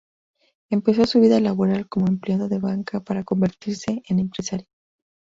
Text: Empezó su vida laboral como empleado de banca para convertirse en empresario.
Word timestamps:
Empezó 0.71 1.05
su 1.05 1.19
vida 1.21 1.39
laboral 1.39 1.87
como 1.87 2.07
empleado 2.07 2.49
de 2.49 2.57
banca 2.57 3.01
para 3.01 3.23
convertirse 3.23 4.01
en 4.07 4.17
empresario. 4.17 4.65